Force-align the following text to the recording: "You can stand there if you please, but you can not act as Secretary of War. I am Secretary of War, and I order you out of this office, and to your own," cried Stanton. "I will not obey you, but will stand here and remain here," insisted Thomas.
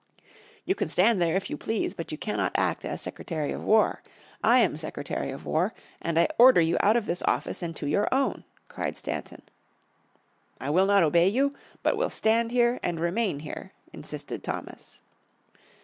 "You 0.65 0.73
can 0.73 0.87
stand 0.87 1.21
there 1.21 1.35
if 1.35 1.47
you 1.47 1.57
please, 1.57 1.93
but 1.93 2.11
you 2.11 2.17
can 2.17 2.37
not 2.37 2.53
act 2.57 2.83
as 2.83 2.99
Secretary 3.03 3.51
of 3.51 3.63
War. 3.63 4.01
I 4.43 4.57
am 4.61 4.75
Secretary 4.75 5.29
of 5.29 5.45
War, 5.45 5.75
and 6.01 6.17
I 6.17 6.27
order 6.39 6.59
you 6.59 6.77
out 6.79 6.95
of 6.97 7.05
this 7.05 7.21
office, 7.27 7.61
and 7.61 7.75
to 7.75 7.85
your 7.85 8.07
own," 8.11 8.43
cried 8.67 8.97
Stanton. 8.97 9.43
"I 10.59 10.71
will 10.71 10.87
not 10.87 11.03
obey 11.03 11.27
you, 11.27 11.53
but 11.83 11.97
will 11.97 12.09
stand 12.09 12.49
here 12.51 12.79
and 12.81 12.99
remain 12.99 13.41
here," 13.41 13.73
insisted 13.93 14.43
Thomas. 14.43 15.01